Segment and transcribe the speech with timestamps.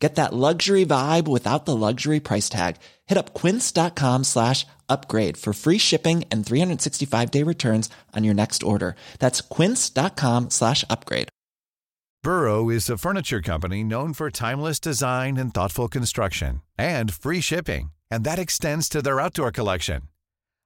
[0.00, 2.76] Get that luxury vibe without the luxury price tag.
[3.06, 8.62] Hit up quince.com slash upgrade for free shipping and 365 day returns on your next
[8.62, 8.96] order.
[9.18, 11.28] That's quince.com slash upgrade.
[12.22, 17.90] Burrow is a furniture company known for timeless design and thoughtful construction and free shipping.
[18.10, 20.02] And that extends to their outdoor collection.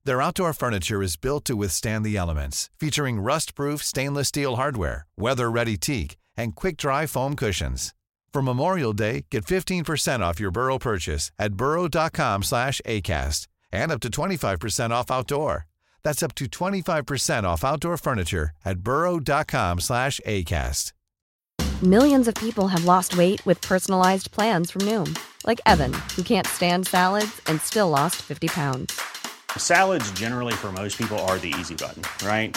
[0.04, 5.76] Their outdoor furniture is built to withstand the elements, featuring rust-proof stainless steel hardware, weather-ready
[5.76, 7.94] teak, and quick-dry foam cushions.
[8.34, 14.00] For Memorial Day, get 15% off your Burrow purchase at burrow.com slash ACAST and up
[14.00, 15.66] to 25% off outdoor.
[16.02, 20.90] That's up to 25% off outdoor furniture at burrow.com slash ACAST.
[21.80, 26.48] Millions of people have lost weight with personalized plans from Noom, like Evan, who can't
[26.48, 29.00] stand salads and still lost 50 pounds.
[29.56, 32.56] Salads generally for most people are the easy button, right?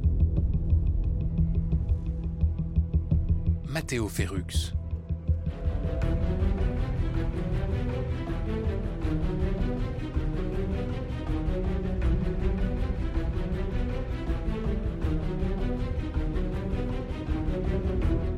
[3.71, 4.73] Matteo Ferrux.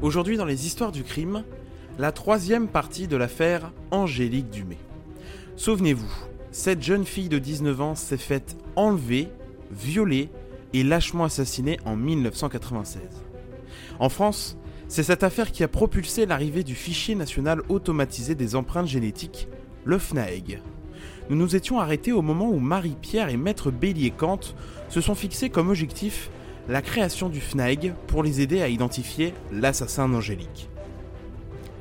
[0.03, 1.44] Aujourd'hui dans les histoires du crime,
[1.97, 4.78] la troisième partie de l'affaire Angélique Dumay.
[5.56, 6.14] Souvenez-vous,
[6.52, 9.30] cette jeune fille de 19 ans s'est faite enlever,
[9.72, 10.29] violer
[10.74, 13.02] et lâchement assassinée en 1996.
[14.00, 14.58] En France,
[14.88, 19.48] c'est cette affaire qui a propulsé l'arrivée du fichier national automatisé des empreintes génétiques,
[19.86, 20.62] le FNAEG.
[21.30, 24.40] Nous nous étions arrêtés au moment où Marie-Pierre et Maître Bélier-Kant
[24.90, 26.30] se sont fixés comme objectif
[26.70, 30.70] la création du FNAEG pour les aider à identifier l'assassin d'Angélique.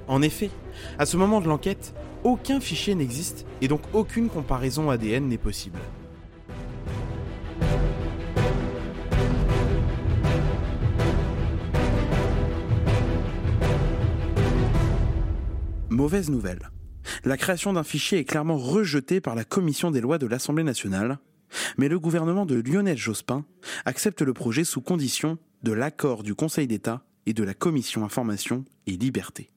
[0.09, 0.51] En effet,
[0.99, 5.79] à ce moment de l'enquête, aucun fichier n'existe et donc aucune comparaison ADN n'est possible.
[16.03, 16.69] Mauvaise nouvelle.
[17.25, 21.21] La création d'un fichier est clairement rejetée par la commission des lois de l'Assemblée nationale,
[21.79, 23.45] mais le gouvernement de Lionel Jospin
[23.85, 28.65] accepte le projet sous condition de l'accord du Conseil d'État et de la Commission Information
[28.89, 29.51] et Liberté.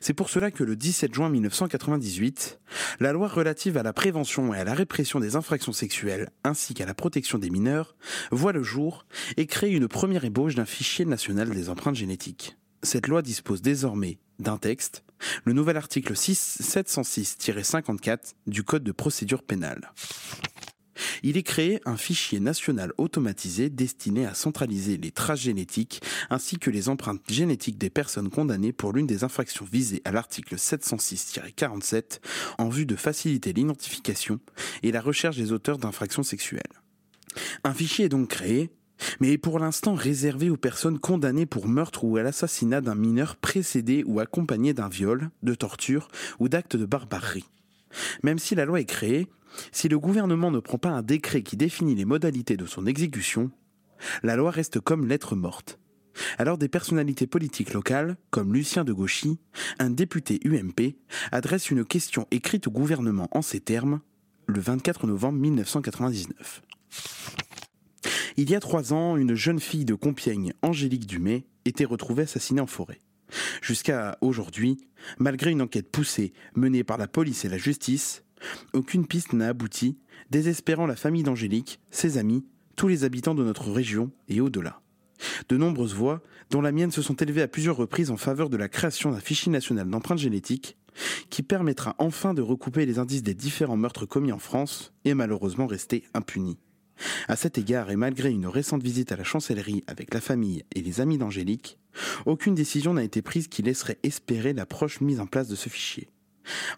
[0.00, 2.60] C'est pour cela que le 17 juin 1998,
[3.00, 6.86] la loi relative à la prévention et à la répression des infractions sexuelles ainsi qu'à
[6.86, 7.94] la protection des mineurs
[8.30, 9.04] voit le jour
[9.36, 12.56] et crée une première ébauche d'un fichier national des empreintes génétiques.
[12.82, 15.04] Cette loi dispose désormais d'un texte,
[15.44, 19.92] le nouvel article 706-54 du Code de procédure pénale.
[21.22, 26.70] Il est créé un fichier national automatisé destiné à centraliser les traces génétiques ainsi que
[26.70, 32.20] les empreintes génétiques des personnes condamnées pour l'une des infractions visées à l'article 706-47
[32.58, 34.40] en vue de faciliter l'identification
[34.82, 36.62] et la recherche des auteurs d'infractions sexuelles.
[37.64, 38.70] Un fichier est donc créé,
[39.20, 43.36] mais est pour l'instant réservé aux personnes condamnées pour meurtre ou à l'assassinat d'un mineur
[43.36, 47.48] précédé ou accompagné d'un viol, de torture ou d'actes de barbarie.
[48.22, 49.28] Même si la loi est créée,
[49.72, 53.50] si le gouvernement ne prend pas un décret qui définit les modalités de son exécution,
[54.22, 55.78] la loi reste comme lettre morte.
[56.38, 59.38] Alors des personnalités politiques locales, comme Lucien de Gauchy,
[59.78, 60.96] un député UMP,
[61.32, 64.00] adressent une question écrite au gouvernement en ces termes,
[64.46, 66.62] le 24 novembre 1999.
[68.36, 72.60] Il y a trois ans, une jeune fille de Compiègne, Angélique Dumay, était retrouvée assassinée
[72.60, 73.00] en forêt.
[73.62, 74.78] Jusqu'à aujourd'hui,
[75.18, 78.24] malgré une enquête poussée menée par la police et la justice,
[78.72, 79.98] aucune piste n'a abouti,
[80.30, 82.44] désespérant la famille d'Angélique, ses amis,
[82.74, 84.80] tous les habitants de notre région et au-delà.
[85.48, 86.20] De nombreuses voix,
[86.50, 89.20] dont la mienne, se sont élevées à plusieurs reprises en faveur de la création d'un
[89.20, 90.76] fichier national d'empreintes génétiques
[91.30, 95.68] qui permettra enfin de recouper les indices des différents meurtres commis en France et malheureusement
[95.68, 96.58] restés impunis.
[97.28, 100.82] À cet égard, et malgré une récente visite à la chancellerie avec la famille et
[100.82, 101.78] les amis d'Angélique,
[102.26, 105.68] aucune décision n'a été prise qui laisserait espérer la proche mise en place de ce
[105.68, 106.08] fichier.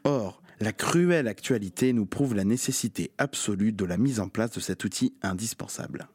[0.05, 4.61] Or, la cruelle actualité nous prouve la nécessité absolue de la mise en place de
[4.61, 6.09] cet outil indispensable.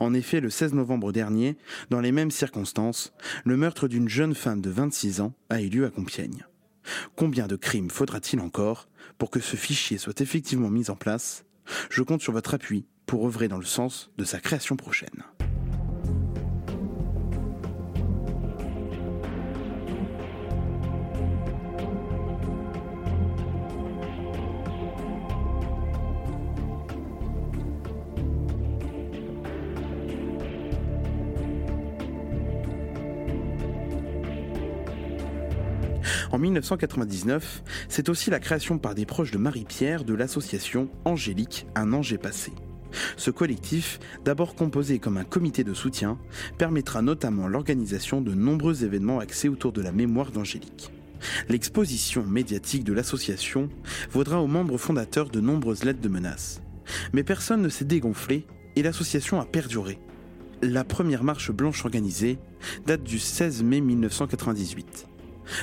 [0.00, 1.56] En effet, le 16 novembre dernier,
[1.90, 3.12] dans les mêmes circonstances,
[3.44, 6.46] le meurtre d'une jeune femme de 26 ans a eu lieu à Compiègne.
[7.16, 8.88] Combien de crimes faudra-t-il encore
[9.18, 11.44] pour que ce fichier soit effectivement mis en place?
[11.90, 15.24] Je compte sur votre appui pour œuvrer dans le sens de sa création prochaine.
[36.32, 41.94] En 1999, c'est aussi la création par des proches de Marie-Pierre de l'association Angélique, un
[41.94, 42.52] ange passé.
[43.16, 46.18] Ce collectif, d'abord composé comme un comité de soutien,
[46.58, 50.90] permettra notamment l'organisation de nombreux événements axés autour de la mémoire d'Angélique.
[51.48, 53.68] L'exposition médiatique de l'association
[54.10, 56.60] vaudra aux membres fondateurs de nombreuses lettres de menaces.
[57.12, 58.46] Mais personne ne s'est dégonflé
[58.76, 59.98] et l'association a perduré.
[60.62, 62.38] La première marche blanche organisée
[62.86, 65.06] date du 16 mai 1998.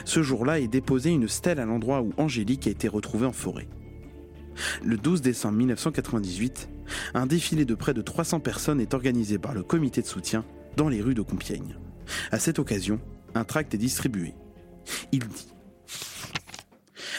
[0.05, 3.67] Ce jour-là est déposée une stèle à l'endroit où Angélique a été retrouvée en forêt.
[4.83, 6.69] Le 12 décembre 1998,
[7.13, 10.45] un défilé de près de 300 personnes est organisé par le comité de soutien
[10.77, 11.77] dans les rues de Compiègne.
[12.31, 12.99] À cette occasion,
[13.35, 14.33] un tract est distribué.
[15.11, 15.53] Il dit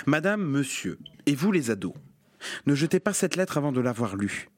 [0.07, 1.95] Madame, monsieur, et vous les ados,
[2.67, 4.51] ne jetez pas cette lettre avant de l'avoir lue.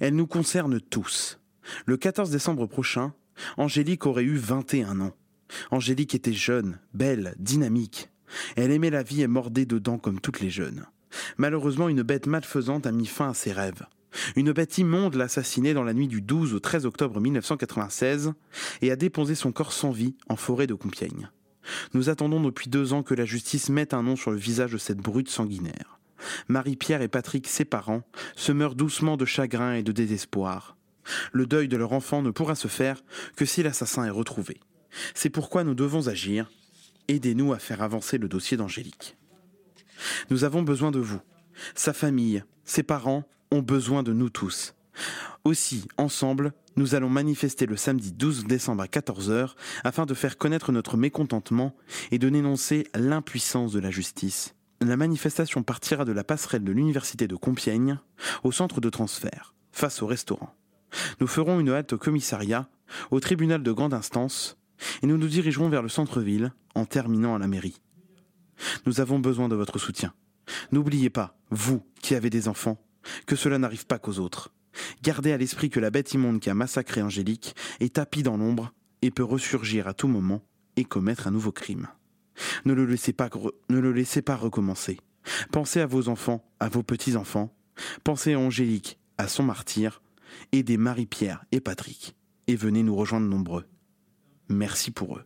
[0.00, 1.38] Elle nous concerne tous.
[1.86, 3.14] Le 14 décembre prochain,
[3.56, 5.14] Angélique aurait eu 21 ans.
[5.70, 8.10] Angélique était jeune, belle, dynamique.
[8.56, 10.86] Elle aimait la vie et mordait dedans comme toutes les jeunes.
[11.38, 13.86] Malheureusement, une bête malfaisante a mis fin à ses rêves.
[14.36, 18.32] Une bête immonde l'a assassinée dans la nuit du 12 au 13 octobre 1996
[18.82, 21.30] et a déposé son corps sans vie en forêt de Compiègne.
[21.94, 24.78] Nous attendons depuis deux ans que la justice mette un nom sur le visage de
[24.78, 26.00] cette brute sanguinaire.
[26.48, 28.02] Marie-Pierre et Patrick, ses parents,
[28.36, 30.76] se meurent doucement de chagrin et de désespoir.
[31.32, 33.02] Le deuil de leur enfant ne pourra se faire
[33.36, 34.60] que si l'assassin est retrouvé.
[35.14, 36.50] C'est pourquoi nous devons agir.
[37.08, 39.16] Aidez-nous à faire avancer le dossier d'Angélique.
[40.30, 41.20] Nous avons besoin de vous.
[41.74, 44.74] Sa famille, ses parents ont besoin de nous tous.
[45.44, 49.54] Aussi, ensemble, nous allons manifester le samedi 12 décembre à 14h
[49.84, 51.74] afin de faire connaître notre mécontentement
[52.10, 54.54] et de dénoncer l'impuissance de la justice.
[54.80, 57.98] La manifestation partira de la passerelle de l'université de Compiègne
[58.44, 60.54] au centre de transfert, face au restaurant.
[61.20, 62.68] Nous ferons une halte au commissariat,
[63.10, 64.56] au tribunal de grande instance,
[65.02, 67.80] et nous nous dirigerons vers le centre-ville en terminant à la mairie.
[68.86, 70.12] Nous avons besoin de votre soutien.
[70.72, 72.78] N'oubliez pas, vous qui avez des enfants,
[73.26, 74.52] que cela n'arrive pas qu'aux autres.
[75.02, 78.72] Gardez à l'esprit que la bête immonde qui a massacré Angélique est tapie dans l'ombre
[79.02, 80.42] et peut ressurgir à tout moment
[80.76, 81.88] et commettre un nouveau crime.
[82.64, 83.28] Ne le laissez pas,
[83.68, 84.98] ne le laissez pas recommencer.
[85.52, 87.54] Pensez à vos enfants, à vos petits-enfants.
[88.04, 90.02] Pensez à Angélique, à son martyr.
[90.52, 92.16] Aidez Marie-Pierre et Patrick.
[92.46, 93.66] Et venez nous rejoindre nombreux.
[94.48, 95.24] Merci pour eux.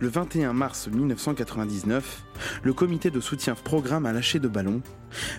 [0.00, 2.24] Le 21 mars 1999,
[2.62, 4.80] le comité de soutien programme a lâché de ballons.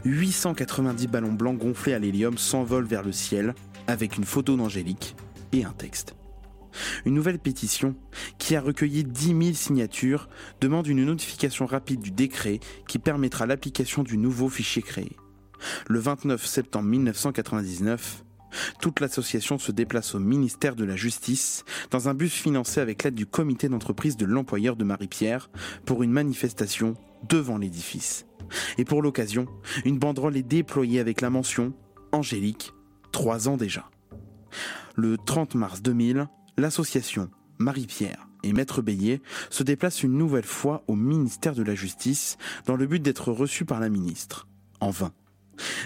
[0.06, 3.56] 890 ballons blancs gonflés à l'hélium s'envolent vers le ciel
[3.88, 5.15] avec une photo d'Angélique
[5.51, 6.15] et un texte.
[7.06, 7.96] Une nouvelle pétition,
[8.38, 10.30] qui a recueilli 10 000 signatures,
[10.62, 15.18] demande une notification rapide du décret qui permettra l'application du nouveau fichier créé.
[15.88, 18.24] Le 29 septembre 1999,
[18.79, 23.15] toute l'association se déplace au ministère de la Justice dans un bus financé avec l'aide
[23.15, 25.50] du comité d'entreprise de l'employeur de Marie-Pierre
[25.86, 26.96] pour une manifestation
[27.27, 28.25] devant l'édifice.
[28.77, 29.46] Et pour l'occasion,
[29.86, 31.74] une banderole est déployée avec la mention
[32.12, 32.74] Angélique,
[33.12, 33.89] trois ans déjà.
[34.96, 36.27] Le 30 mars 2000,
[36.58, 37.29] l'association
[37.60, 42.75] Marie-Pierre et Maître Bélier se déplacent une nouvelle fois au ministère de la Justice dans
[42.75, 44.48] le but d'être reçus par la ministre.
[44.79, 45.12] En vain.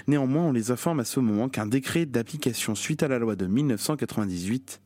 [0.07, 3.45] Néanmoins, on les informe à ce moment qu'un décret d'application suite à la loi de
[3.45, 4.81] 1998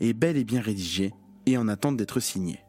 [0.00, 1.12] est bel et bien rédigé
[1.46, 2.60] et en attente d'être signé.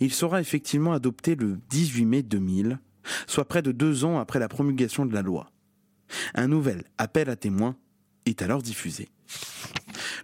[0.00, 2.78] Il sera effectivement adopté le 18 mai 2000,
[3.26, 5.50] soit près de deux ans après la promulgation de la loi.
[6.34, 7.76] Un nouvel appel à témoins
[8.26, 9.08] est alors diffusé.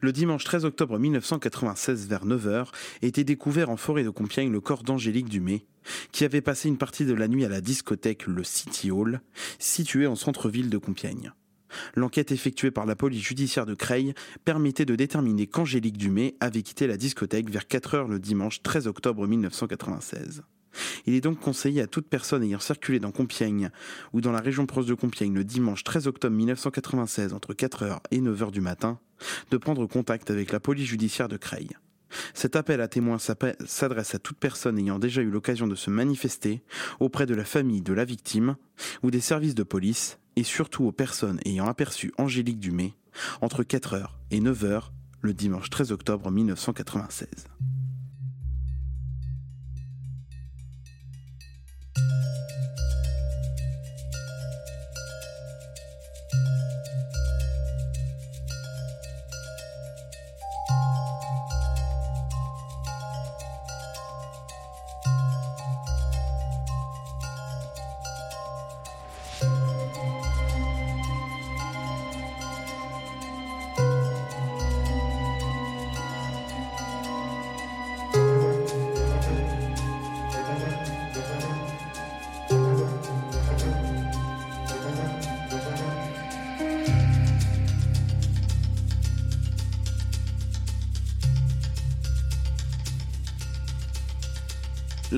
[0.00, 2.68] Le dimanche 13 octobre 1996 vers 9h
[3.02, 5.66] était découvert en forêt de Compiègne le corps d'Angélique Dumay,
[6.12, 9.20] qui avait passé une partie de la nuit à la discothèque Le City Hall,
[9.58, 11.32] située en centre-ville de Compiègne.
[11.96, 14.14] L'enquête effectuée par la police judiciaire de Creil
[14.44, 18.86] permettait de déterminer qu'Angélique Dumay avait quitté la discothèque vers 4 heures le dimanche 13
[18.86, 20.44] octobre 1996.
[21.06, 23.70] Il est donc conseillé à toute personne ayant circulé dans Compiègne
[24.12, 28.20] ou dans la région proche de Compiègne le dimanche 13 octobre 1996 entre 4h et
[28.20, 28.98] 9h du matin
[29.50, 31.70] de prendre contact avec la police judiciaire de Creil.
[32.34, 36.62] Cet appel à témoins s'adresse à toute personne ayant déjà eu l'occasion de se manifester
[37.00, 38.56] auprès de la famille de la victime
[39.02, 42.94] ou des services de police et surtout aux personnes ayant aperçu Angélique Dumay
[43.40, 44.84] entre 4h et 9h
[45.20, 47.28] le dimanche 13 octobre 1996.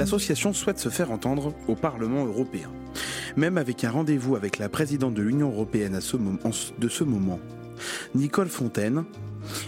[0.01, 2.73] L'association souhaite se faire entendre au Parlement européen,
[3.37, 7.39] même avec un rendez-vous avec la présidente de l'Union européenne à ce de ce moment,
[8.15, 9.05] Nicole Fontaine,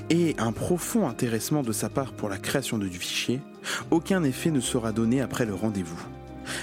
[0.09, 3.43] et un profond intéressement de sa part pour la création du fichier,
[3.91, 6.03] aucun effet ne sera donné après le rendez-vous.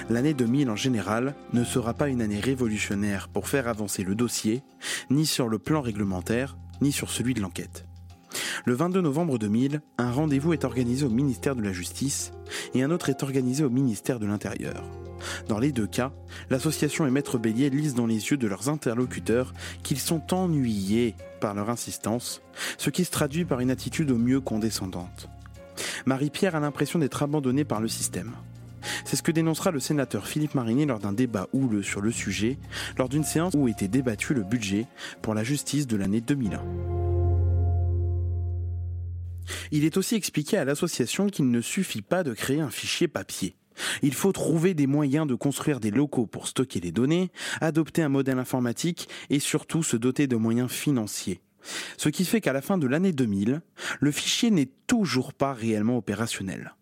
[0.09, 4.63] L'année 2000 en général ne sera pas une année révolutionnaire pour faire avancer le dossier,
[5.11, 7.88] ni sur le plan réglementaire, ni sur celui de l'enquête.
[8.65, 12.31] Le 22 novembre 2000, un rendez-vous est organisé au ministère de la Justice
[12.73, 14.83] et un autre est organisé au ministère de l'Intérieur.
[15.47, 16.11] Dans les deux cas,
[16.49, 21.53] l'association et Maître Bélier lisent dans les yeux de leurs interlocuteurs qu'ils sont ennuyés par
[21.53, 22.41] leur insistance,
[22.77, 25.29] ce qui se traduit par une attitude au mieux condescendante.
[26.05, 28.31] Marie-Pierre a l'impression d'être abandonnée par le système.
[29.05, 32.57] C'est ce que dénoncera le sénateur Philippe Marinier lors d'un débat houleux sur le sujet,
[32.97, 34.85] lors d'une séance où était débattu le budget
[35.21, 37.08] pour la justice de l'année 2001.
[39.72, 43.56] Il est aussi expliqué à l'association qu'il ne suffit pas de créer un fichier papier.
[44.01, 48.10] Il faut trouver des moyens de construire des locaux pour stocker les données, adopter un
[48.10, 51.41] modèle informatique et surtout se doter de moyens financiers.
[51.98, 53.62] Ce qui fait qu'à la fin de l'année 2000,
[54.00, 56.74] le fichier n'est toujours pas réellement opérationnel.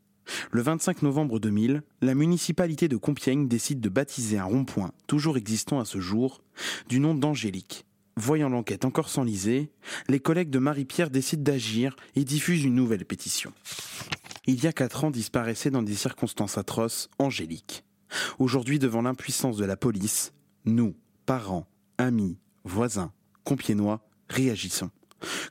[0.52, 5.80] Le 25 novembre 2000, la municipalité de Compiègne décide de baptiser un rond-point, toujours existant
[5.80, 6.42] à ce jour,
[6.90, 7.86] du nom d'Angélique.
[8.18, 9.70] Voyant l'enquête encore s'enliser,
[10.10, 13.54] les collègues de Marie-Pierre décident d'agir et diffusent une nouvelle pétition.
[14.48, 17.84] Il y a quatre ans disparaissait dans des circonstances atroces Angélique.
[18.40, 20.34] Aujourd'hui, devant l'impuissance de la police,
[20.66, 20.96] nous,
[21.28, 21.68] parents,
[22.00, 24.90] amis, voisins, compiénois, réagissons.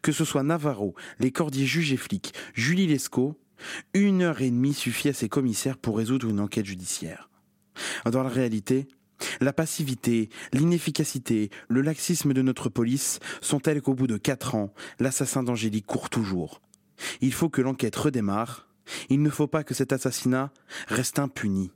[0.02, 3.38] Que ce soit Navarro, les cordiers juges flics, Julie Lescaut,
[3.94, 7.30] une heure et demie suffit à ces commissaires pour résoudre une enquête judiciaire.
[8.10, 8.88] Dans la réalité,
[9.40, 14.72] la passivité, l'inefficacité, le laxisme de notre police sont tels qu'au bout de quatre ans,
[14.98, 16.60] l'assassin d'Angélique court toujours.
[17.20, 18.68] Il faut que l'enquête redémarre.
[19.08, 20.52] Il ne faut pas que cet assassinat
[20.88, 21.70] reste impuni.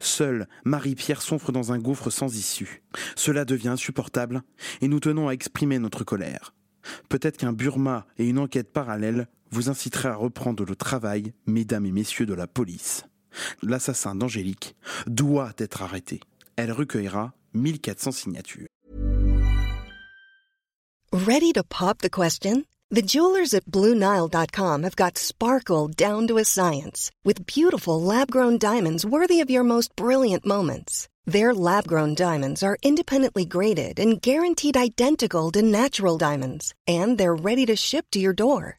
[0.00, 2.82] Seule Marie-Pierre souffre dans un gouffre sans issue.
[3.14, 4.42] Cela devient insupportable
[4.80, 6.54] et nous tenons à exprimer notre colère.
[7.08, 11.92] Peut-être qu'un Burma et une enquête parallèle vous inciteraient à reprendre le travail, mesdames et
[11.92, 13.04] messieurs de la police.
[13.62, 14.76] L'assassin d'Angélique
[15.06, 16.20] doit être arrêté.
[16.58, 18.66] Elle recueillera 1400 signatures.
[21.12, 22.66] Ready to pop the question?
[22.90, 29.04] The jewelers at BlueNile.com have got sparkle down to a science with beautiful lab-grown diamonds
[29.04, 31.08] worthy of your most brilliant moments.
[31.24, 37.66] Their lab-grown diamonds are independently graded and guaranteed identical to natural diamonds, and they're ready
[37.66, 38.78] to ship to your door.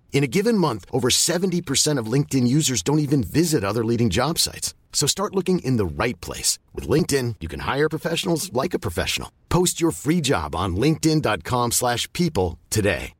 [0.13, 4.37] In a given month, over 70% of LinkedIn users don't even visit other leading job
[4.37, 4.75] sites.
[4.93, 6.59] So start looking in the right place.
[6.75, 9.31] With LinkedIn, you can hire professionals like a professional.
[9.49, 13.13] Post your free job on linkedin.com slash people today.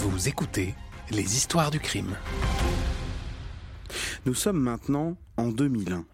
[0.00, 0.74] Vous écoutez
[1.10, 2.16] Les Histoires du Crime.
[4.26, 6.04] Nous sommes maintenant en 2001.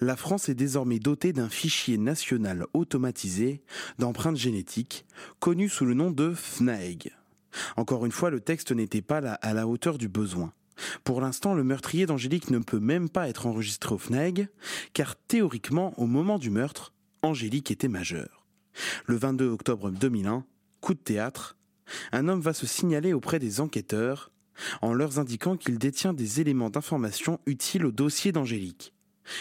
[0.00, 3.62] La France est désormais dotée d'un fichier national automatisé
[3.98, 5.04] d'empreintes génétiques,
[5.38, 7.12] connu sous le nom de FNAEG.
[7.76, 10.52] Encore une fois, le texte n'était pas à la hauteur du besoin.
[11.04, 14.48] Pour l'instant, le meurtrier d'Angélique ne peut même pas être enregistré au FNAEG,
[14.92, 18.46] car théoriquement, au moment du meurtre, Angélique était majeure.
[19.06, 20.44] Le 22 octobre 2001,
[20.80, 21.56] coup de théâtre,
[22.12, 24.30] un homme va se signaler auprès des enquêteurs
[24.80, 28.94] en leur indiquant qu'il détient des éléments d'information utiles au dossier d'Angélique.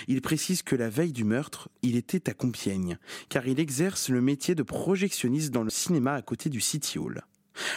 [0.07, 2.97] Il précise que la veille du meurtre, il était à Compiègne,
[3.29, 7.23] car il exerce le métier de projectionniste dans le cinéma à côté du City Hall.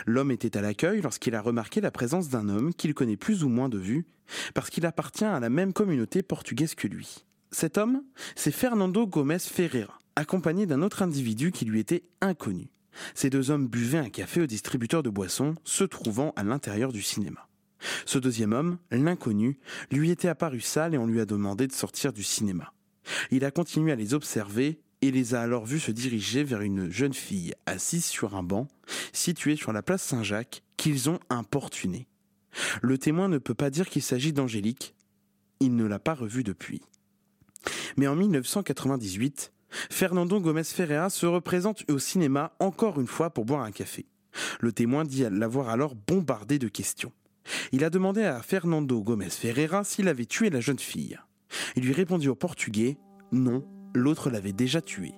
[0.07, 3.49] L'homme était à l'accueil lorsqu'il a remarqué la présence d'un homme qu'il connaît plus ou
[3.49, 4.07] moins de vue,
[4.55, 7.25] parce qu'il appartient à la même communauté portugaise que lui.
[7.51, 8.03] Cet homme,
[8.35, 12.71] c'est Fernando Gomes Ferreira, accompagné d'un autre individu qui lui était inconnu.
[13.15, 17.03] Ces deux hommes buvaient un café au distributeur de boissons, se trouvant à l'intérieur du
[17.03, 17.49] cinéma.
[18.07, 19.59] Ce deuxième homme, l'inconnu,
[19.91, 22.73] lui était apparu sale et on lui a demandé de sortir du cinéma.
[23.31, 26.91] Il a continué à les observer et les a alors vus se diriger vers une
[26.91, 28.69] jeune fille assise sur un banc,
[29.13, 32.07] situé sur la place Saint-Jacques, qu'ils ont importunée.
[32.83, 34.95] Le témoin ne peut pas dire qu'il s'agit d'Angélique.
[35.61, 36.83] Il ne l'a pas revue depuis.
[37.97, 39.53] Mais en 1998,
[39.91, 44.07] Fernando Gomez Ferreira se représente au cinéma encore une fois pour boire un café.
[44.61, 47.13] Le témoin dit l'avoir alors bombardé de questions.
[47.73, 51.19] Il a demandé à Fernando Gomez Ferreira s'il avait tué la jeune fille.
[51.77, 52.99] Il lui répondit au portugais
[53.31, 55.15] Non, l'autre l'avait déjà tué.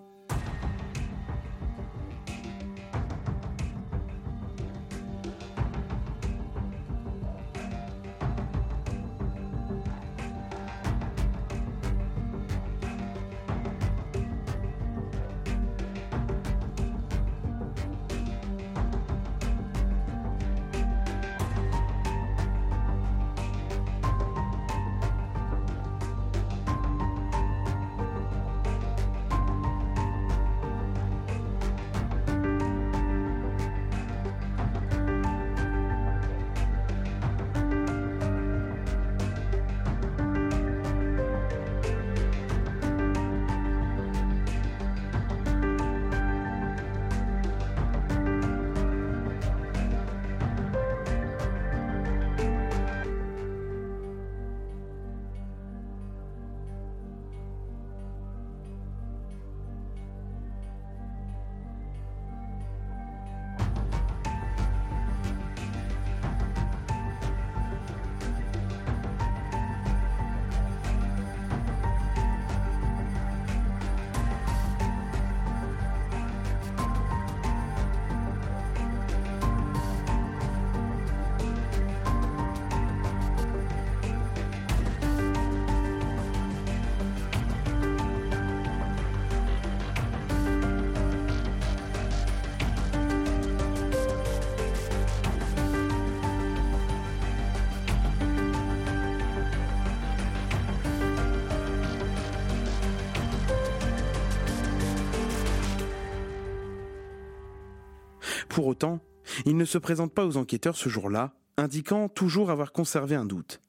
[108.64, 109.00] Pour autant,
[109.44, 113.60] il ne se présente pas aux enquêteurs ce jour-là, indiquant toujours avoir conservé un doute.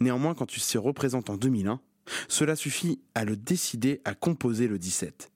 [0.00, 1.80] Néanmoins, quand il se représente en 2001,
[2.26, 5.30] cela suffit à le décider à composer le 17.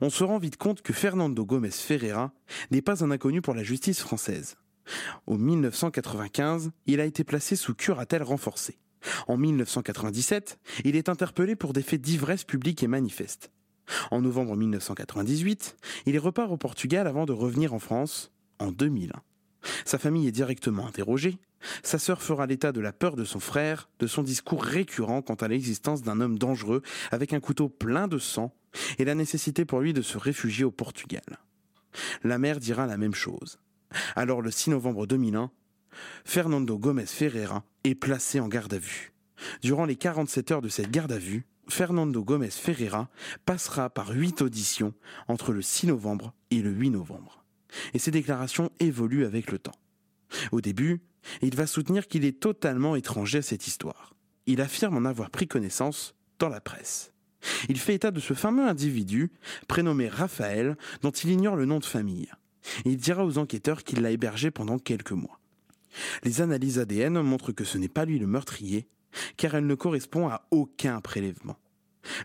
[0.00, 2.30] On se rend vite compte que Fernando Gomez Ferreira
[2.70, 4.54] n'est pas un inconnu pour la justice française.
[5.26, 8.78] Au 1995, il a été placé sous curatelle renforcée.
[9.26, 13.50] En 1997, il est interpellé pour des faits d'ivresse publique et manifeste.
[14.12, 18.31] En novembre 1998, il repart au Portugal avant de revenir en France,
[18.62, 19.20] en 2001.
[19.84, 21.38] Sa famille est directement interrogée.
[21.82, 25.34] Sa sœur fera l'état de la peur de son frère, de son discours récurrent quant
[25.34, 28.54] à l'existence d'un homme dangereux avec un couteau plein de sang
[28.98, 31.22] et la nécessité pour lui de se réfugier au Portugal.
[32.24, 33.58] La mère dira la même chose.
[34.16, 35.50] Alors le 6 novembre 2001,
[36.24, 39.12] Fernando Gomez Ferreira est placé en garde à vue.
[39.60, 43.08] Durant les 47 heures de cette garde à vue, Fernando Gomez Ferreira
[43.44, 44.94] passera par huit auditions
[45.28, 47.41] entre le 6 novembre et le 8 novembre
[47.92, 49.78] et ses déclarations évoluent avec le temps.
[50.50, 51.00] Au début,
[51.40, 54.14] il va soutenir qu'il est totalement étranger à cette histoire.
[54.46, 57.12] Il affirme en avoir pris connaissance dans la presse.
[57.68, 59.32] Il fait état de ce fameux individu,
[59.68, 62.30] prénommé Raphaël, dont il ignore le nom de famille.
[62.84, 65.40] il dira aux enquêteurs qu'il l'a hébergé pendant quelques mois.
[66.22, 68.88] Les analyses ADN montrent que ce n'est pas lui le meurtrier,
[69.36, 71.56] car elle ne correspond à aucun prélèvement.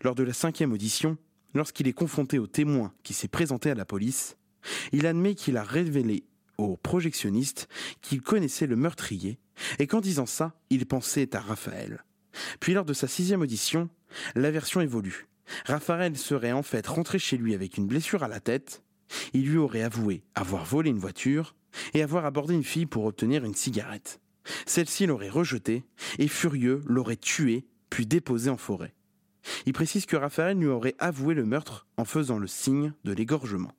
[0.04, 1.18] Lors de la cinquième audition,
[1.54, 4.37] lorsqu'il est confronté au témoin qui s'est présenté à la police,
[4.92, 6.24] il admet qu'il a révélé
[6.58, 7.68] au projectionniste
[8.02, 9.40] qu'il connaissait le meurtrier
[9.80, 12.04] et qu'en disant ça, il pensait à Raphaël.
[12.60, 13.90] Puis lors de sa sixième audition,
[14.36, 15.28] la version évolue.
[15.66, 18.84] Raphaël serait en fait rentré chez lui avec une blessure à la tête,
[19.34, 21.56] il lui aurait avoué avoir volé une voiture
[21.94, 24.20] et avoir abordé une fille pour obtenir une cigarette.
[24.66, 25.84] Celle-ci l'aurait rejeté
[26.20, 28.94] et furieux l'aurait tué puis déposé en forêt.
[29.66, 33.74] Il précise que Raphaël lui aurait avoué le meurtre en faisant le signe de l'égorgement.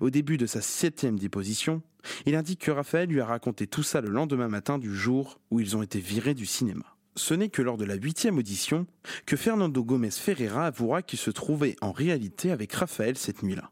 [0.00, 1.82] Au début de sa septième déposition,
[2.24, 5.60] il indique que Raphaël lui a raconté tout ça le lendemain matin du jour où
[5.60, 6.84] ils ont été virés du cinéma.
[7.16, 8.86] Ce n'est que lors de la huitième audition
[9.24, 13.70] que Fernando Gomez Ferreira avouera qu'il se trouvait en réalité avec Raphaël cette nuit-là.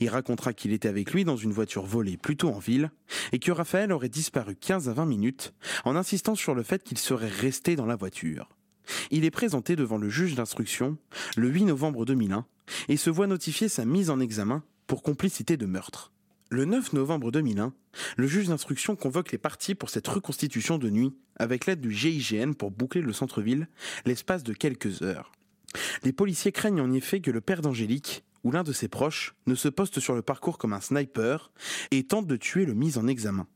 [0.00, 2.90] Il racontera qu'il était avec lui dans une voiture volée plutôt en ville
[3.32, 5.54] et que Raphaël aurait disparu 15 à 20 minutes
[5.86, 8.50] en insistant sur le fait qu'il serait resté dans la voiture.
[9.10, 10.98] Il est présenté devant le juge d'instruction
[11.36, 12.44] le 8 novembre 2001
[12.88, 16.12] et se voit notifier sa mise en examen pour complicité de meurtre.
[16.50, 17.72] Le 9 novembre 2001,
[18.18, 22.52] le juge d'instruction convoque les parties pour cette reconstitution de nuit avec l'aide du GIGN
[22.52, 23.68] pour boucler le centre-ville
[24.04, 25.32] l'espace de quelques heures.
[26.02, 29.54] Les policiers craignent en effet que le père d'Angélique ou l'un de ses proches ne
[29.54, 31.52] se poste sur le parcours comme un sniper
[31.90, 33.46] et tente de tuer le mis en examen.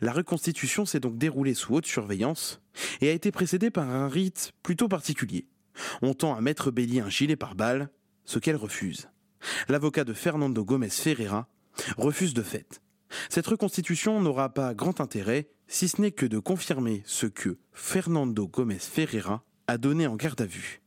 [0.00, 2.62] La reconstitution s'est donc déroulée sous haute surveillance
[3.00, 5.48] et a été précédée par un rite plutôt particulier.
[6.00, 7.90] On tend à mettre Bélier un gilet par balle,
[8.24, 9.08] ce qu'elle refuse.
[9.68, 11.48] L'avocat de Fernando Gomez Ferreira
[11.96, 12.80] refuse de fait.
[13.28, 18.46] Cette reconstitution n'aura pas grand intérêt, si ce n'est que de confirmer ce que Fernando
[18.46, 20.82] Gomez Ferreira a donné en garde à vue.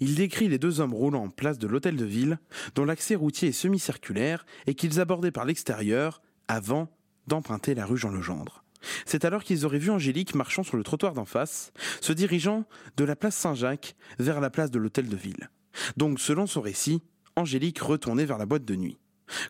[0.00, 2.38] Il décrit les deux hommes roulant en place de l'hôtel de ville,
[2.74, 6.88] dont l'accès routier est semi-circulaire et qu'ils abordaient par l'extérieur avant
[7.26, 8.64] d'emprunter la rue Jean Legendre.
[9.04, 12.64] C'est alors qu'ils auraient vu Angélique marchant sur le trottoir d'en face, se dirigeant
[12.96, 15.50] de la place Saint-Jacques vers la place de l'hôtel de ville.
[15.96, 17.02] Donc, selon son récit,
[17.40, 18.98] Angélique retournait vers la boîte de nuit.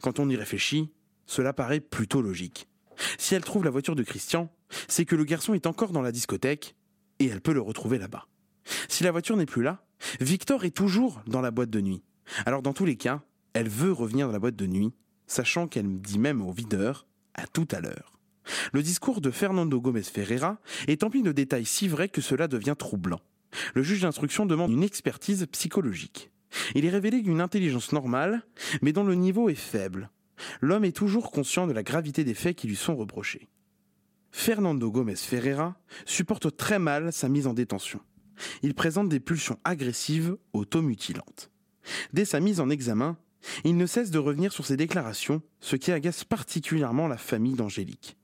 [0.00, 0.90] Quand on y réfléchit,
[1.26, 2.68] cela paraît plutôt logique.
[3.18, 4.48] Si elle trouve la voiture de Christian,
[4.88, 6.76] c'est que le garçon est encore dans la discothèque
[7.18, 8.26] et elle peut le retrouver là-bas.
[8.88, 9.84] Si la voiture n'est plus là,
[10.20, 12.02] Victor est toujours dans la boîte de nuit.
[12.46, 13.22] Alors dans tous les cas,
[13.52, 14.92] elle veut revenir dans la boîte de nuit,
[15.26, 18.18] sachant qu'elle dit même au videur à tout à l'heure.
[18.72, 22.76] Le discours de Fernando Gomez Ferreira est empli de détails si vrais que cela devient
[22.78, 23.20] troublant.
[23.74, 26.30] Le juge d'instruction demande une expertise psychologique.
[26.74, 28.42] Il est révélé d'une intelligence normale,
[28.82, 30.10] mais dont le niveau est faible.
[30.60, 33.48] L'homme est toujours conscient de la gravité des faits qui lui sont reprochés.
[34.32, 38.00] Fernando Gomez Ferreira supporte très mal sa mise en détention.
[38.62, 41.50] Il présente des pulsions agressives automutilantes.
[42.12, 43.16] Dès sa mise en examen,
[43.64, 48.16] il ne cesse de revenir sur ses déclarations, ce qui agace particulièrement la famille d'Angélique.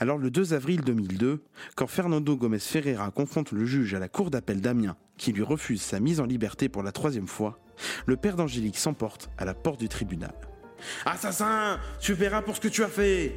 [0.00, 1.42] Alors le 2 avril 2002,
[1.76, 5.82] quand Fernando Gomez Ferreira confronte le juge à la cour d'appel d'Amiens, qui lui refuse
[5.82, 7.58] sa mise en liberté pour la troisième fois,
[8.06, 10.34] le père d'Angélique s'emporte à la porte du tribunal.
[11.04, 13.34] Assassin, tu verras pour ce que tu as fait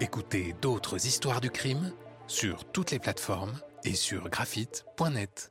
[0.00, 1.92] Écoutez d'autres histoires du crime
[2.26, 3.52] sur toutes les plateformes
[3.84, 5.50] et sur graphite.net.